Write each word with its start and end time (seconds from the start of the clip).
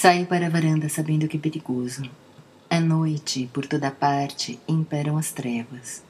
Saio 0.00 0.26
para 0.26 0.46
a 0.46 0.48
varanda 0.48 0.88
sabendo 0.88 1.26
que 1.26 1.36
é 1.36 1.40
perigoso. 1.40 2.08
À 2.70 2.78
noite, 2.78 3.50
por 3.52 3.66
toda 3.66 3.90
parte, 3.90 4.56
imperam 4.68 5.18
as 5.18 5.32
trevas. 5.32 6.04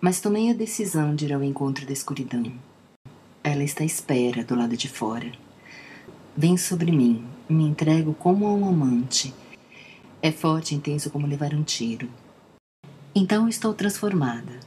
Mas 0.00 0.22
tomei 0.22 0.50
a 0.50 0.54
decisão 0.54 1.14
de 1.14 1.26
ir 1.26 1.34
ao 1.34 1.44
encontro 1.44 1.84
da 1.84 1.92
escuridão. 1.92 2.50
Ela 3.44 3.62
está 3.62 3.82
à 3.82 3.86
espera 3.86 4.42
do 4.42 4.54
lado 4.54 4.74
de 4.74 4.88
fora. 4.88 5.30
Vem 6.34 6.56
sobre 6.56 6.90
mim, 6.90 7.26
me 7.46 7.64
entrego 7.64 8.14
como 8.14 8.46
a 8.46 8.54
um 8.54 8.66
amante. 8.66 9.34
É 10.22 10.32
forte 10.32 10.72
e 10.72 10.78
intenso 10.78 11.10
como 11.10 11.26
levar 11.26 11.52
um 11.52 11.62
tiro. 11.62 12.08
Então 13.14 13.46
estou 13.50 13.74
transformada. 13.74 14.58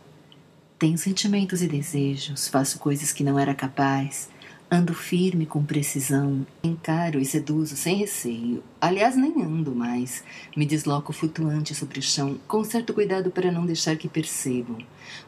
Tenho 0.77 0.99
sentimentos 0.99 1.63
e 1.63 1.67
desejos, 1.67 2.47
faço 2.47 2.77
coisas 2.77 3.11
que 3.11 3.23
não 3.23 3.39
era 3.39 3.55
capaz, 3.55 4.29
ando 4.71 4.93
firme 4.93 5.45
com 5.47 5.63
precisão, 5.63 6.45
encaro 6.63 7.19
e 7.19 7.25
seduzo 7.25 7.75
sem 7.75 7.95
receio. 7.95 8.63
Aliás, 8.79 9.15
nem 9.15 9.41
ando 9.41 9.73
mais. 9.73 10.23
Me 10.55 10.65
desloco 10.65 11.11
flutuante 11.11 11.73
sobre 11.73 11.99
o 11.99 12.03
chão, 12.03 12.39
com 12.47 12.63
certo 12.63 12.93
cuidado 12.93 13.31
para 13.31 13.51
não 13.51 13.65
deixar 13.65 13.97
que 13.97 14.07
percebam, 14.07 14.77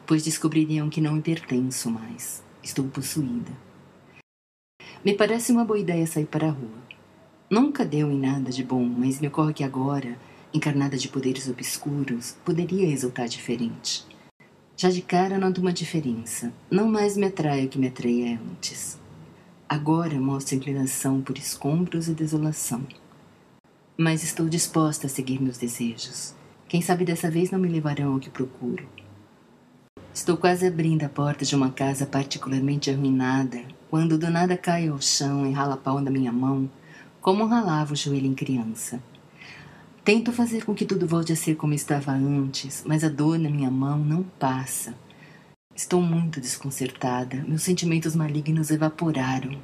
pois 0.06 0.22
descobririam 0.22 0.88
que 0.88 1.00
não 1.00 1.14
me 1.14 1.22
pertenço 1.22 1.90
mais. 1.90 2.42
Estou 2.62 2.86
possuída. 2.86 3.50
Me 5.04 5.14
parece 5.14 5.50
uma 5.50 5.64
boa 5.64 5.80
ideia 5.80 6.06
sair 6.06 6.26
para 6.26 6.46
a 6.46 6.52
rua. 6.52 6.82
Nunca 7.50 7.84
deu 7.84 8.10
em 8.10 8.18
nada 8.18 8.50
de 8.50 8.62
bom, 8.62 8.84
mas 8.84 9.20
me 9.20 9.26
ocorre 9.26 9.52
que 9.52 9.64
agora, 9.64 10.16
encarnada 10.54 10.96
de 10.96 11.08
poderes 11.08 11.48
obscuros, 11.48 12.36
poderia 12.44 12.88
resultar 12.88 13.26
diferente. 13.26 14.06
Já 14.76 14.88
de 14.88 15.02
cara 15.02 15.38
noto 15.38 15.60
uma 15.60 15.72
diferença. 15.72 16.52
Não 16.70 16.88
mais 16.88 17.16
me 17.16 17.26
atrai 17.26 17.66
o 17.66 17.68
que 17.68 17.78
me 17.78 17.88
atraía 17.88 18.40
antes. 18.40 19.01
Agora 19.72 20.20
mostro 20.20 20.54
inclinação 20.54 21.22
por 21.22 21.38
escombros 21.38 22.06
e 22.06 22.12
desolação. 22.12 22.86
Mas 23.96 24.22
estou 24.22 24.46
disposta 24.46 25.06
a 25.06 25.08
seguir 25.08 25.40
meus 25.40 25.56
desejos. 25.56 26.34
Quem 26.68 26.82
sabe 26.82 27.06
dessa 27.06 27.30
vez 27.30 27.50
não 27.50 27.58
me 27.58 27.70
levarão 27.70 28.12
ao 28.12 28.20
que 28.20 28.28
procuro. 28.28 28.86
Estou 30.12 30.36
quase 30.36 30.66
abrindo 30.66 31.04
a 31.04 31.08
porta 31.08 31.46
de 31.46 31.56
uma 31.56 31.70
casa 31.70 32.04
particularmente 32.04 32.90
arruinada, 32.90 33.62
quando 33.88 34.18
do 34.18 34.30
nada 34.30 34.58
caio 34.58 34.92
ao 34.92 35.00
chão 35.00 35.46
e 35.46 35.52
rala 35.52 35.78
pau 35.78 36.02
da 36.02 36.10
minha 36.10 36.30
mão, 36.30 36.70
como 37.22 37.46
ralava 37.46 37.94
o 37.94 37.96
joelho 37.96 38.26
em 38.26 38.34
criança. 38.34 39.02
Tento 40.04 40.32
fazer 40.32 40.66
com 40.66 40.74
que 40.74 40.84
tudo 40.84 41.06
volte 41.06 41.32
a 41.32 41.36
ser 41.36 41.54
como 41.54 41.72
estava 41.72 42.12
antes, 42.12 42.84
mas 42.86 43.02
a 43.02 43.08
dor 43.08 43.38
na 43.38 43.48
minha 43.48 43.70
mão 43.70 43.96
não 43.96 44.22
passa. 44.38 44.94
Estou 45.74 46.02
muito 46.02 46.38
desconcertada. 46.38 47.42
Meus 47.48 47.62
sentimentos 47.62 48.14
malignos 48.14 48.70
evaporaram. 48.70 49.58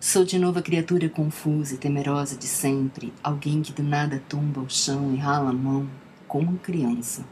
Sou 0.00 0.24
de 0.24 0.38
novo 0.38 0.58
a 0.58 0.62
criatura 0.62 1.08
confusa 1.10 1.74
e 1.74 1.78
temerosa 1.78 2.34
de 2.34 2.46
sempre, 2.46 3.12
alguém 3.22 3.60
que 3.60 3.72
do 3.72 3.82
nada 3.82 4.22
tumba 4.26 4.60
ao 4.60 4.70
chão 4.70 5.12
e 5.14 5.18
rala 5.18 5.50
a 5.50 5.52
mão, 5.52 5.86
como 6.26 6.58
criança. 6.58 7.26